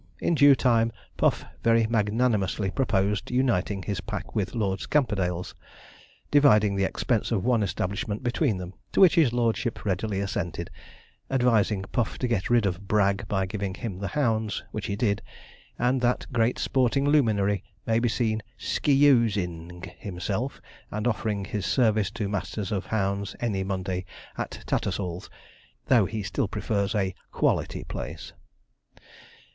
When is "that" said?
16.01-16.25